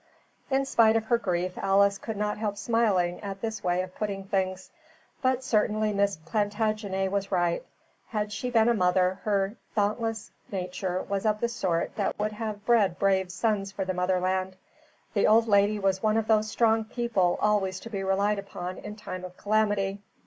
In 0.49 0.65
spite 0.65 0.95
of 0.95 1.03
her 1.03 1.19
grief 1.19 1.59
Alice 1.59 1.99
could 1.99 2.17
not 2.17 2.39
help 2.39 2.57
smiling 2.57 3.21
at 3.21 3.41
this 3.41 3.63
way 3.63 3.83
of 3.83 3.93
putting 3.93 4.23
things. 4.23 4.71
But 5.21 5.43
certainly 5.43 5.93
Miss 5.93 6.15
Plantagenet 6.15 7.11
was 7.11 7.31
right. 7.31 7.63
Had 8.07 8.31
she 8.33 8.49
been 8.49 8.67
a 8.67 8.73
mother, 8.73 9.19
her 9.25 9.57
dauntless 9.75 10.31
nature 10.51 11.03
was 11.03 11.23
of 11.23 11.39
the 11.39 11.49
sort 11.49 11.95
that 11.97 12.17
would 12.17 12.31
have 12.31 12.65
bred 12.65 12.97
brave 12.97 13.31
sons 13.31 13.71
for 13.71 13.85
the 13.85 13.93
motherland. 13.93 14.55
The 15.13 15.27
old 15.27 15.47
lady 15.47 15.77
was 15.77 16.01
one 16.01 16.17
of 16.17 16.25
those 16.27 16.49
strong 16.49 16.83
people 16.85 17.37
always 17.39 17.79
to 17.81 17.89
be 17.91 18.03
relied 18.03 18.39
upon 18.39 18.79
in 18.79 18.95
time 18.95 19.23
of 19.23 19.37
calamity. 19.37 19.99